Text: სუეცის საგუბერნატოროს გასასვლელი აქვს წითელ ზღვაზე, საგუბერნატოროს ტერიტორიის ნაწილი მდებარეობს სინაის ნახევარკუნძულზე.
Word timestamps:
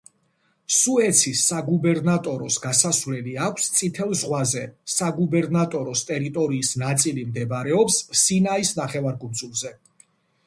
სუეცის 0.75 1.41
საგუბერნატოროს 1.49 2.55
გასასვლელი 2.63 3.35
აქვს 3.47 3.67
წითელ 3.81 4.15
ზღვაზე, 4.23 4.63
საგუბერნატოროს 4.93 6.03
ტერიტორიის 6.11 6.73
ნაწილი 6.85 7.27
მდებარეობს 7.31 7.99
სინაის 8.23 8.73
ნახევარკუნძულზე. 8.81 9.75